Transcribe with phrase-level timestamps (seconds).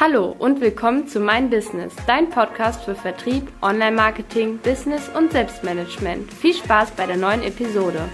[0.00, 6.32] Hallo und willkommen zu Mein Business, dein Podcast für Vertrieb, Online-Marketing, Business und Selbstmanagement.
[6.32, 8.08] Viel Spaß bei der neuen Episode.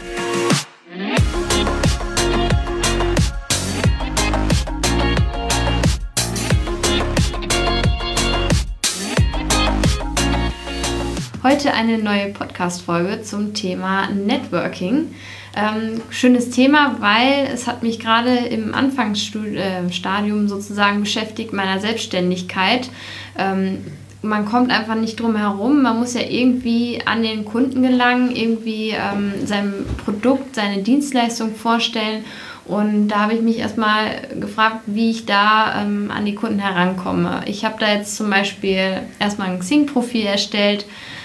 [11.49, 15.15] Heute eine neue Podcast-Folge zum Thema Networking.
[15.57, 22.91] Ähm, schönes Thema, weil es hat mich gerade im Anfangsstadium äh, sozusagen beschäftigt, meiner Selbstständigkeit.
[23.39, 23.79] Ähm,
[24.21, 25.81] man kommt einfach nicht drum herum.
[25.81, 29.73] Man muss ja irgendwie an den Kunden gelangen, irgendwie ähm, sein
[30.05, 32.27] Produkt, seine Dienstleistung vorstellen.
[32.67, 37.41] Und da habe ich mich erstmal gefragt, wie ich da ähm, an die Kunden herankomme.
[37.47, 40.85] Ich habe da jetzt zum Beispiel erstmal ein Xing-Profil erstellt,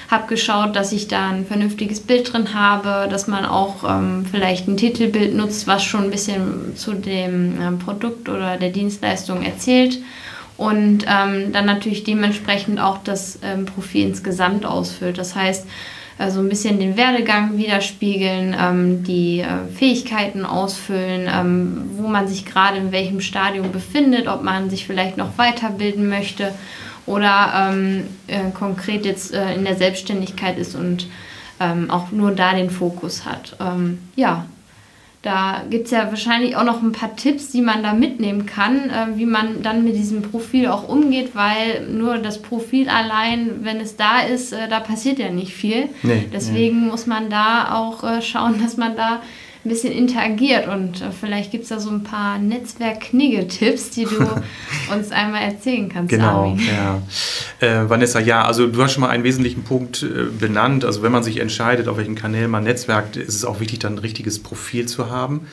[0.09, 4.67] habe geschaut, dass ich da ein vernünftiges Bild drin habe, dass man auch ähm, vielleicht
[4.67, 9.99] ein Titelbild nutzt, was schon ein bisschen zu dem ähm, Produkt oder der Dienstleistung erzählt.
[10.55, 15.17] Und ähm, dann natürlich dementsprechend auch das ähm, Profil insgesamt ausfüllt.
[15.17, 15.65] Das heißt,
[16.17, 22.27] äh, so ein bisschen den Werdegang widerspiegeln, ähm, die äh, Fähigkeiten ausfüllen, ähm, wo man
[22.27, 26.53] sich gerade in welchem Stadium befindet, ob man sich vielleicht noch weiterbilden möchte
[27.05, 31.07] oder ähm, äh, konkret jetzt äh, in der Selbstständigkeit ist und
[31.59, 33.55] ähm, auch nur da den Fokus hat.
[33.59, 34.45] Ähm, ja,
[35.23, 38.89] da gibt es ja wahrscheinlich auch noch ein paar Tipps, die man da mitnehmen kann,
[38.89, 43.79] äh, wie man dann mit diesem Profil auch umgeht, weil nur das Profil allein, wenn
[43.79, 45.87] es da ist, äh, da passiert ja nicht viel.
[46.03, 46.91] Nee, Deswegen nee.
[46.91, 49.21] muss man da auch äh, schauen, dass man da
[49.65, 54.17] ein bisschen interagiert und äh, vielleicht gibt es da so ein paar Netzwerk-Knigge-Tipps, die du
[54.93, 56.09] uns einmal erzählen kannst.
[56.09, 56.59] Genau, Armin.
[56.67, 57.01] ja.
[57.65, 60.83] Äh, Vanessa, ja, also du hast schon mal einen wesentlichen Punkt äh, benannt.
[60.83, 63.93] Also wenn man sich entscheidet, auf welchen Kanälen man netzwerkt, ist es auch wichtig, dann
[63.93, 65.47] ein richtiges Profil zu haben.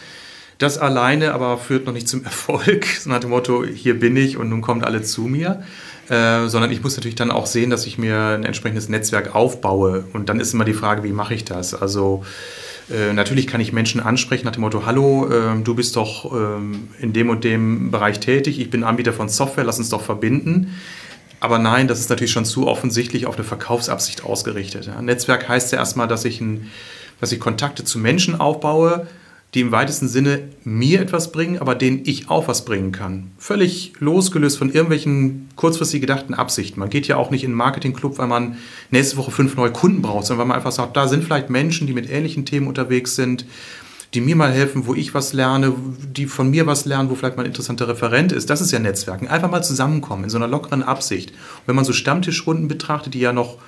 [0.59, 4.37] Das alleine aber führt noch nicht zum Erfolg, so nach dem Motto, hier bin ich
[4.37, 5.63] und nun kommt alle zu mir.
[6.09, 10.07] Äh, sondern ich muss natürlich dann auch sehen, dass ich mir ein entsprechendes Netzwerk aufbaue.
[10.13, 11.73] Und dann ist immer die Frage, wie mache ich das?
[11.73, 12.25] Also
[12.91, 16.89] äh, natürlich kann ich Menschen ansprechen nach dem Motto, hallo, äh, du bist doch ähm,
[16.99, 20.75] in dem und dem Bereich tätig, ich bin Anbieter von Software, lass uns doch verbinden.
[21.41, 24.87] Aber nein, das ist natürlich schon zu offensichtlich auf eine Verkaufsabsicht ausgerichtet.
[24.87, 25.01] Ja.
[25.01, 26.71] Netzwerk heißt ja erstmal, dass ich, ein,
[27.19, 29.07] dass ich Kontakte zu Menschen aufbaue,
[29.55, 33.33] die im weitesten Sinne mir etwas bringen, aber denen ich auch was bringen kann.
[33.37, 36.79] Völlig losgelöst von irgendwelchen kurzfristig gedachten Absichten.
[36.79, 38.57] Man geht ja auch nicht in einen Marketingclub, weil man
[38.91, 41.89] nächste Woche fünf neue Kunden braucht, sondern weil man einfach sagt, da sind vielleicht Menschen,
[41.89, 43.45] die mit ähnlichen Themen unterwegs sind,
[44.15, 45.73] die mir mal helfen, wo ich was lerne,
[46.17, 48.51] die von mir was lernen, wo vielleicht mal ein interessanter Referent ist.
[48.51, 49.29] Das ist ja Netzwerken.
[49.29, 51.31] Einfach mal zusammenkommen in so einer lockeren Absicht.
[51.31, 53.59] Und wenn man so Stammtischrunden betrachtet, die ja noch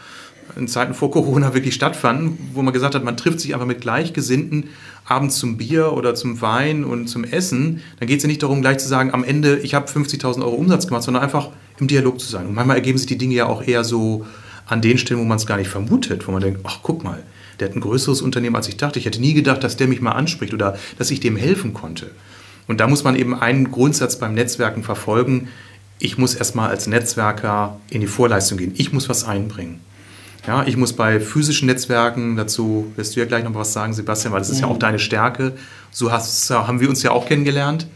[0.57, 3.81] in Zeiten vor Corona wirklich stattfanden, wo man gesagt hat, man trifft sich einfach mit
[3.81, 4.69] Gleichgesinnten
[5.05, 8.61] abends zum Bier oder zum Wein und zum Essen, dann geht es ja nicht darum,
[8.61, 12.21] gleich zu sagen, am Ende, ich habe 50.000 Euro Umsatz gemacht, sondern einfach im Dialog
[12.21, 12.47] zu sein.
[12.47, 14.25] Und manchmal ergeben sich die Dinge ja auch eher so
[14.67, 17.23] an den Stellen, wo man es gar nicht vermutet, wo man denkt, ach guck mal,
[17.59, 18.99] der hat ein größeres Unternehmen, als ich dachte.
[18.99, 22.11] Ich hätte nie gedacht, dass der mich mal anspricht oder dass ich dem helfen konnte.
[22.69, 25.49] Und da muss man eben einen Grundsatz beim Netzwerken verfolgen.
[25.99, 28.73] Ich muss erstmal als Netzwerker in die Vorleistung gehen.
[28.77, 29.81] Ich muss was einbringen.
[30.47, 34.33] Ja, ich muss bei physischen Netzwerken, dazu wirst du ja gleich noch was sagen, Sebastian,
[34.33, 35.53] weil das ist ja auch deine Stärke.
[35.93, 37.87] So hast, haben wir uns ja auch kennengelernt.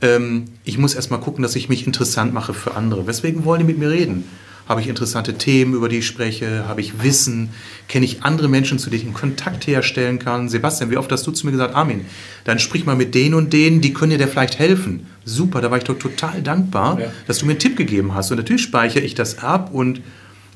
[0.00, 3.06] Ähm, ich muss erstmal gucken, dass ich mich interessant mache für andere.
[3.06, 4.24] Weswegen wollen die mit mir reden?
[4.66, 6.64] Habe ich interessante Themen, über die ich spreche?
[6.68, 7.50] Habe ich Wissen?
[7.88, 10.48] Kenne ich andere Menschen, zu denen ich einen Kontakt herstellen kann?
[10.48, 12.06] Sebastian, wie oft hast du zu mir gesagt, Armin,
[12.44, 15.08] dann sprich mal mit denen und denen, die können dir vielleicht helfen.
[15.24, 17.06] Super, da war ich doch total dankbar, ja.
[17.26, 18.30] dass du mir einen Tipp gegeben hast.
[18.30, 20.02] Und natürlich speichere ich das ab und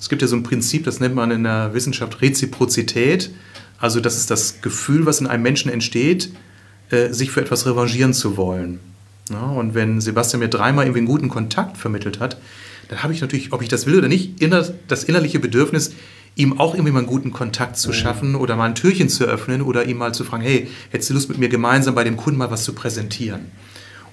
[0.05, 3.31] es gibt ja so ein Prinzip, das nennt man in der Wissenschaft Reziprozität.
[3.79, 6.29] Also das ist das Gefühl, was in einem Menschen entsteht,
[6.91, 8.81] äh, sich für etwas revanchieren zu wollen.
[9.31, 12.37] Und wenn Sebastian mir dreimal irgendwie einen guten Kontakt vermittelt hat,
[12.89, 14.33] dann habe ich natürlich, ob ich das will oder nicht,
[14.89, 15.93] das innerliche Bedürfnis,
[16.37, 19.63] ihm auch irgendwie mal einen guten Kontakt zu schaffen oder mal ein Türchen zu öffnen
[19.63, 22.39] oder ihm mal zu fragen, hey, hättest du Lust mit mir gemeinsam bei dem Kunden
[22.39, 23.47] mal was zu präsentieren?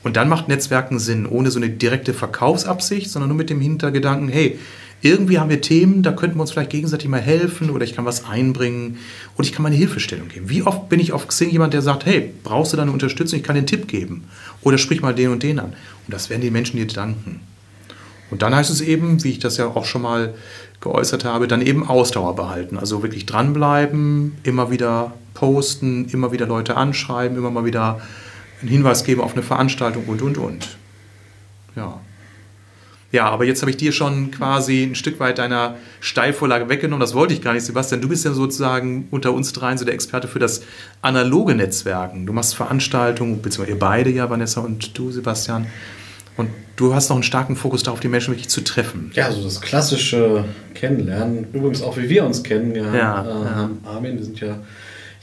[0.03, 4.29] Und dann macht Netzwerken Sinn, ohne so eine direkte Verkaufsabsicht, sondern nur mit dem Hintergedanken,
[4.29, 4.57] hey,
[5.01, 8.05] irgendwie haben wir Themen, da könnten wir uns vielleicht gegenseitig mal helfen oder ich kann
[8.05, 8.97] was einbringen
[9.35, 10.49] und ich kann mal eine Hilfestellung geben.
[10.49, 13.37] Wie oft bin ich auf Xing jemand, der sagt, hey, brauchst du da eine Unterstützung,
[13.39, 14.25] ich kann dir einen Tipp geben
[14.61, 15.73] oder sprich mal den und den an.
[16.07, 17.39] Und das werden die Menschen dir danken.
[18.29, 20.33] Und dann heißt es eben, wie ich das ja auch schon mal
[20.79, 22.77] geäußert habe, dann eben Ausdauer behalten.
[22.77, 28.01] Also wirklich dranbleiben, immer wieder posten, immer wieder Leute anschreiben, immer mal wieder
[28.61, 30.77] einen Hinweis geben auf eine Veranstaltung und, und, und.
[31.75, 31.99] Ja.
[33.11, 37.01] Ja, aber jetzt habe ich dir schon quasi ein Stück weit deiner Steilvorlage weggenommen.
[37.01, 38.01] Das wollte ich gar nicht, Sebastian.
[38.01, 40.63] Du bist ja sozusagen unter uns dreien so der Experte für das
[41.01, 42.25] analoge Netzwerken.
[42.25, 45.67] Du machst Veranstaltungen, beziehungsweise ihr beide ja, Vanessa und du, Sebastian.
[46.37, 49.11] Und du hast noch einen starken Fokus darauf, die Menschen wirklich zu treffen.
[49.13, 51.47] Ja, so das klassische Kennenlernen.
[51.51, 52.73] Übrigens auch, wie wir uns kennen.
[52.73, 53.69] Ja, haben, äh, ja.
[53.83, 54.57] Armin, wir sind ja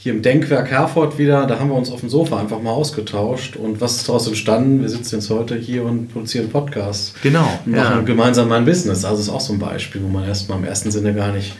[0.01, 1.45] hier im Denkwerk Herford wieder.
[1.45, 3.57] Da haben wir uns auf dem Sofa einfach mal ausgetauscht.
[3.57, 4.81] Und was ist daraus entstanden?
[4.81, 7.13] Wir sitzen jetzt heute hier und produzieren Podcasts.
[7.21, 7.59] Genau.
[7.65, 9.03] Und machen gemeinsam mal ein Business.
[9.03, 11.53] Also ist auch so ein Beispiel, wo man erstmal im ersten Sinne gar nicht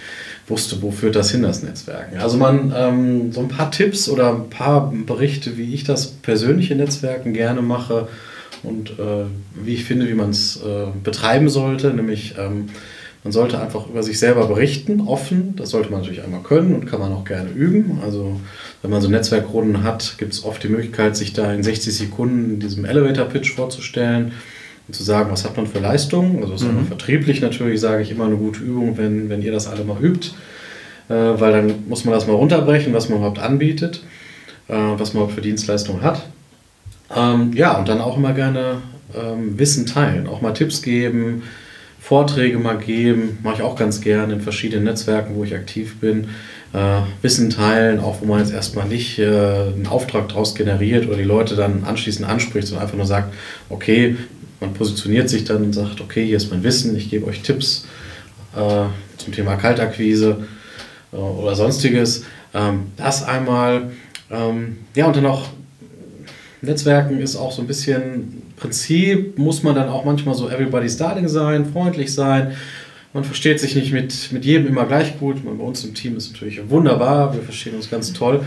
[0.47, 2.17] wusste, wo führt das hin, das Netzwerken.
[2.17, 6.75] Also man, ähm, so ein paar Tipps oder ein paar Berichte, wie ich das persönliche
[6.75, 8.07] Netzwerken gerne mache
[8.63, 12.69] und äh, wie ich finde, wie man es äh, betreiben sollte, nämlich ähm,
[13.23, 15.55] man sollte einfach über sich selber berichten, offen.
[15.57, 17.99] Das sollte man natürlich einmal können und kann man auch gerne üben.
[18.03, 18.39] Also
[18.81, 22.53] wenn man so Netzwerkrunden hat, gibt es oft die Möglichkeit, sich da in 60 Sekunden
[22.53, 24.31] in diesem Elevator-Pitch vorzustellen
[24.87, 26.37] und zu sagen, was hat man für Leistungen.
[26.37, 26.87] Also das ist mhm.
[26.87, 30.29] vertrieblich natürlich, sage ich, immer eine gute Übung, wenn, wenn ihr das alle mal übt.
[31.09, 34.01] Äh, weil dann muss man das mal runterbrechen, was man überhaupt anbietet,
[34.69, 36.25] äh, was man überhaupt für Dienstleistungen hat.
[37.13, 38.77] Ähm, ja, und dann auch immer gerne
[39.13, 41.43] ähm, Wissen teilen, auch mal Tipps geben,
[41.99, 46.29] Vorträge mal geben, mache ich auch ganz gerne in verschiedenen Netzwerken, wo ich aktiv bin.
[46.73, 51.17] Äh, Wissen teilen, auch wo man jetzt erstmal nicht äh, einen Auftrag daraus generiert oder
[51.17, 53.33] die Leute dann anschließend anspricht, sondern einfach nur sagt,
[53.69, 54.15] okay,
[54.59, 57.85] man positioniert sich dann und sagt, okay, hier ist mein Wissen, ich gebe euch Tipps
[58.55, 58.85] äh,
[59.17, 60.47] zum Thema Kaltakquise
[61.11, 62.25] äh, oder sonstiges.
[62.53, 63.91] Ähm, das einmal.
[64.31, 65.47] Ähm, ja, und dann auch
[66.61, 71.27] Netzwerken ist auch so ein bisschen Prinzip, muss man dann auch manchmal so everybody's darling
[71.27, 72.55] sein, freundlich sein.
[73.13, 75.37] Man versteht sich nicht mit, mit jedem immer gleich gut.
[75.43, 78.45] Bei uns im Team ist natürlich wunderbar, wir verstehen uns ganz toll.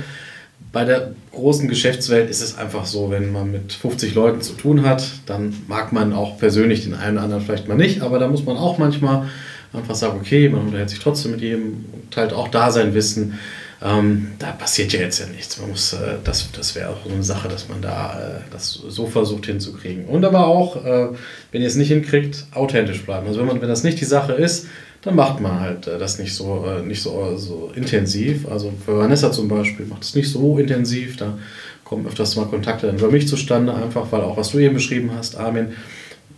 [0.71, 4.85] Bei der großen Geschäftswelt ist es einfach so, wenn man mit 50 Leuten zu tun
[4.87, 8.29] hat, dann mag man auch persönlich den einen oder anderen vielleicht mal nicht, aber da
[8.29, 9.29] muss man auch manchmal
[9.73, 13.39] einfach sagen, okay, man unterhält sich trotzdem mit jedem, teilt auch da sein Wissen.
[13.85, 15.59] Ähm, da passiert ja jetzt ja nichts.
[15.59, 18.73] Man muss, äh, das, das wäre auch so eine Sache, dass man da äh, das
[18.73, 20.05] so versucht hinzukriegen.
[20.05, 21.09] Und aber auch, äh,
[21.51, 23.27] wenn ihr es nicht hinkriegt, authentisch bleiben.
[23.27, 24.67] Also wenn man, wenn das nicht die Sache ist,
[25.03, 28.49] dann macht man halt äh, das nicht so, äh, nicht so, so intensiv.
[28.49, 31.17] Also für Vanessa zum Beispiel macht es nicht so intensiv.
[31.17, 31.39] Da
[31.83, 35.11] kommen öfters mal Kontakte dann über mich zustande, einfach weil auch was du eben beschrieben
[35.17, 35.73] hast, Armin.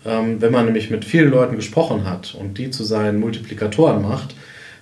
[0.06, 4.34] Ähm, wenn man nämlich mit vielen Leuten gesprochen hat und die zu seinen Multiplikatoren macht,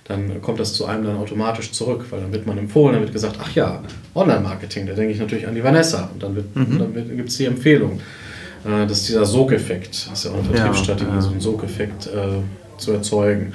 [0.05, 3.13] dann kommt das zu einem dann automatisch zurück, weil dann wird man empfohlen, dann wird
[3.13, 3.81] gesagt, ach ja,
[4.15, 6.79] Online-Marketing, da denke ich natürlich an die Vanessa und dann, mhm.
[6.79, 8.01] dann gibt es die Empfehlung.
[8.65, 11.21] Äh, das ist dieser Sogeffekt, das ist ja auch eine Vertriebsstrategie, ja, ja.
[11.21, 12.41] so einen Sogeffekt äh,
[12.77, 13.53] zu erzeugen.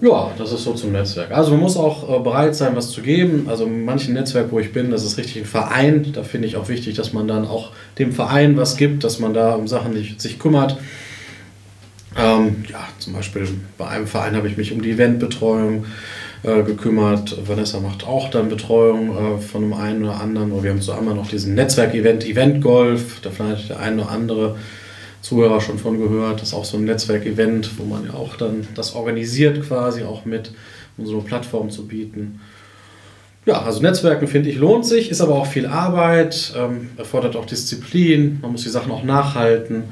[0.00, 1.30] Ja, das ist so zum Netzwerk.
[1.32, 3.46] Also man muss auch äh, bereit sein, was zu geben.
[3.48, 6.12] Also in manchen Netzwerk, wo ich bin, das ist richtig ein Verein.
[6.12, 9.32] Da finde ich auch wichtig, dass man dann auch dem Verein was gibt, dass man
[9.32, 10.76] da um Sachen sich, sich kümmert.
[12.18, 13.46] Ähm, ja, zum Beispiel
[13.76, 15.84] bei einem Verein habe ich mich um die Eventbetreuung
[16.42, 17.36] äh, gekümmert.
[17.46, 20.52] Vanessa macht auch dann Betreuung äh, von dem einen oder anderen.
[20.52, 23.20] Oder wir haben zusammen noch diesen Netzwerk-Event, Event Golf.
[23.20, 24.56] Da vielleicht der eine oder andere
[25.20, 26.40] Zuhörer schon von gehört.
[26.40, 30.24] Das ist auch so ein Netzwerk-Event, wo man ja auch dann das organisiert quasi auch
[30.24, 30.52] mit,
[30.96, 32.40] um so eine Plattform zu bieten.
[33.44, 37.46] Ja, also Netzwerken finde ich lohnt sich, ist aber auch viel Arbeit, ähm, erfordert auch
[37.46, 39.84] Disziplin, man muss die Sachen auch nachhalten.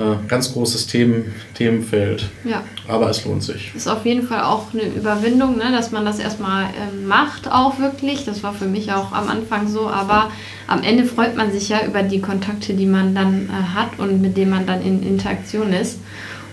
[0.00, 2.30] Äh, ganz großes Themen, Themenfeld.
[2.44, 2.62] Ja.
[2.88, 3.70] Aber es lohnt sich.
[3.74, 7.78] Ist auf jeden Fall auch eine Überwindung, ne, dass man das erstmal ähm, macht, auch
[7.78, 8.24] wirklich.
[8.24, 10.30] Das war für mich auch am Anfang so, aber
[10.66, 14.22] am Ende freut man sich ja über die Kontakte, die man dann äh, hat und
[14.22, 15.98] mit denen man dann in Interaktion ist.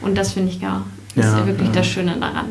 [0.02, 0.84] Und das finde ich ja,
[1.16, 1.76] ist ja, wirklich ja.
[1.76, 2.48] das Schöne daran.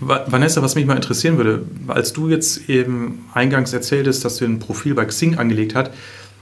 [0.00, 4.58] Vanessa, was mich mal interessieren würde, als du jetzt eben eingangs erzähltest, dass du ein
[4.58, 5.92] Profil bei Xing angelegt hast,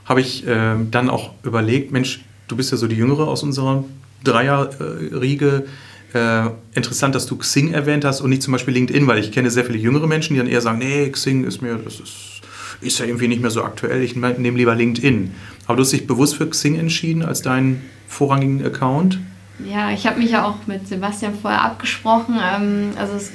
[0.03, 3.83] habe ich äh, dann auch überlegt, Mensch, du bist ja so die Jüngere aus unserer
[4.23, 5.65] Dreierriege.
[6.13, 9.49] Äh, interessant, dass du Xing erwähnt hast und nicht zum Beispiel LinkedIn, weil ich kenne
[9.49, 12.41] sehr viele jüngere Menschen, die dann eher sagen, nee, Xing ist mir, das ist,
[12.79, 15.33] ist ja irgendwie nicht mehr so aktuell, ich nehme lieber LinkedIn.
[15.67, 19.19] Aber du hast dich bewusst für Xing entschieden als deinen vorrangigen Account?
[19.59, 22.35] Ja, ich habe mich ja auch mit Sebastian vorher abgesprochen.
[22.41, 23.31] Ähm, also es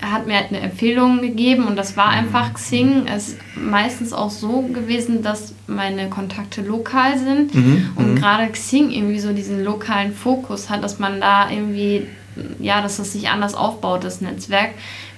[0.00, 3.06] hat mir halt eine Empfehlung gegeben und das war einfach Xing.
[3.06, 8.03] Es ist meistens auch so gewesen, dass meine Kontakte lokal sind mhm, und mhm.
[8.24, 12.06] Gerade Xing irgendwie so diesen lokalen Fokus hat, dass man da irgendwie,
[12.58, 14.70] ja, dass das sich anders aufbaut, das Netzwerk.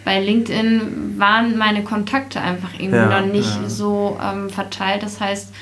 [0.04, 3.68] Bei LinkedIn waren meine Kontakte einfach irgendwie ja, noch nicht ja.
[3.68, 5.04] so ähm, verteilt.
[5.04, 5.52] Das heißt,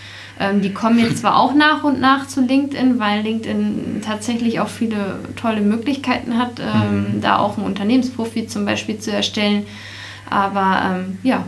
[0.41, 4.69] ähm, die kommen jetzt zwar auch nach und nach zu LinkedIn, weil LinkedIn tatsächlich auch
[4.69, 7.21] viele tolle Möglichkeiten hat, ähm, mhm.
[7.21, 9.67] da auch ein Unternehmensprofil zum Beispiel zu erstellen.
[10.31, 11.45] Aber ähm, ja,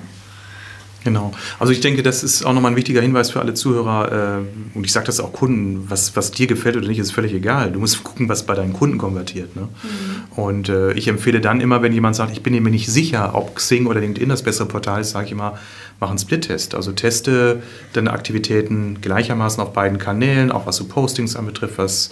[1.06, 1.30] Genau.
[1.60, 4.40] Also ich denke, das ist auch nochmal ein wichtiger Hinweis für alle Zuhörer.
[4.42, 7.32] Äh, und ich sage das auch Kunden, was, was dir gefällt oder nicht, ist völlig
[7.32, 7.70] egal.
[7.70, 9.54] Du musst gucken, was bei deinen Kunden konvertiert.
[9.54, 9.62] Ne?
[9.62, 10.42] Mhm.
[10.42, 13.54] Und äh, ich empfehle dann immer, wenn jemand sagt, ich bin mir nicht sicher, ob
[13.54, 15.60] Xing oder LinkedIn das bessere Portal ist, sage ich immer,
[16.00, 16.74] mach einen Split-Test.
[16.74, 22.10] Also teste deine Aktivitäten gleichermaßen auf beiden Kanälen, auch was so Postings anbetrifft, was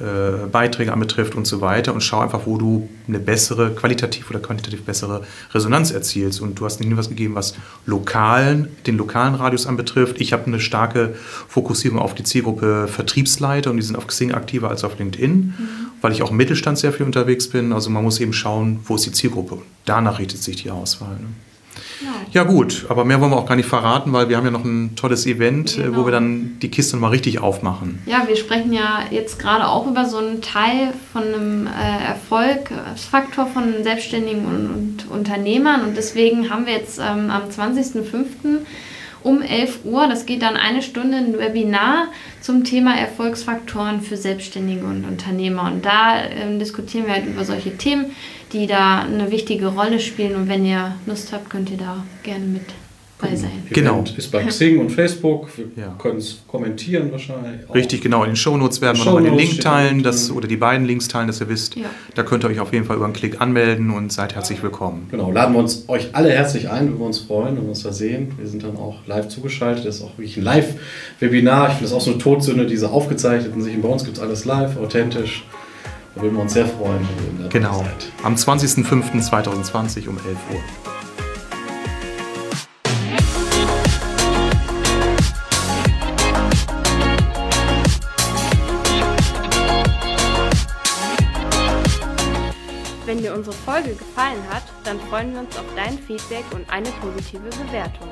[0.00, 4.40] äh, Beiträge anbetrifft und so weiter und schau einfach, wo du eine bessere, qualitativ oder
[4.40, 5.22] quantitativ bessere
[5.52, 6.40] Resonanz erzielst.
[6.40, 7.54] Und du hast nicht nur was gegeben, was
[8.34, 10.20] lokalen, den lokalen Radius anbetrifft.
[10.20, 11.14] Ich habe eine starke
[11.48, 15.54] Fokussierung auf die Zielgruppe Vertriebsleiter und die sind auf Xing aktiver als auf LinkedIn, mhm.
[16.00, 17.72] weil ich auch im Mittelstand sehr viel unterwegs bin.
[17.72, 19.58] Also man muss eben schauen, wo ist die Zielgruppe.
[19.84, 21.14] Danach richtet sich die Auswahl.
[21.14, 21.26] Ne?
[22.32, 22.44] Ja.
[22.44, 24.96] gut, aber mehr wollen wir auch gar nicht verraten, weil wir haben ja noch ein
[24.96, 25.98] tolles Event, genau.
[25.98, 28.00] wo wir dann die Kiste mal richtig aufmachen.
[28.06, 33.46] Ja, wir sprechen ja jetzt gerade auch über so einen Teil von einem äh, Erfolgsfaktor
[33.46, 38.60] von Selbstständigen und, und, Unternehmern und deswegen haben wir jetzt ähm, am 20.05
[39.24, 40.06] um 11 Uhr.
[40.06, 42.08] Das geht dann eine Stunde ein Webinar
[42.40, 45.64] zum Thema Erfolgsfaktoren für Selbstständige und Unternehmer.
[45.64, 48.12] Und da ähm, diskutieren wir halt über solche Themen,
[48.52, 50.36] die da eine wichtige Rolle spielen.
[50.36, 52.62] Und wenn ihr Lust habt, könnt ihr da gerne mit
[53.20, 53.50] bei sein.
[53.70, 53.94] Genau.
[53.94, 55.48] Event ist bei Xing und Facebook.
[55.56, 55.94] Wir ja.
[55.98, 57.68] können es kommentieren wahrscheinlich.
[57.68, 57.74] Auch.
[57.74, 58.24] Richtig, genau.
[58.24, 61.28] In den Shownotes werden wir nochmal den Link teilen, das, oder die beiden Links teilen,
[61.28, 61.76] dass ihr wisst.
[61.76, 61.86] Ja.
[62.14, 65.08] Da könnt ihr euch auf jeden Fall über einen Klick anmelden und seid herzlich willkommen.
[65.10, 67.92] Genau, laden wir uns euch alle herzlich ein, wenn wir uns freuen und uns da
[67.92, 68.32] sehen.
[68.38, 69.86] Wir sind dann auch live zugeschaltet.
[69.86, 71.68] Das ist auch wirklich ein Live-Webinar.
[71.68, 73.80] Ich finde das auch so eine Todsünde, diese aufgezeichneten sich.
[73.80, 75.44] Bei uns gibt es alles live, authentisch.
[76.14, 77.00] Da würden wir uns sehr freuen,
[77.36, 77.78] wenn ihr Genau.
[77.78, 78.12] Seid.
[78.22, 80.93] Am 20.05.2020 um 11 Uhr.
[93.06, 96.88] Wenn dir unsere Folge gefallen hat, dann freuen wir uns auf dein Feedback und eine
[97.02, 98.08] positive Bewertung.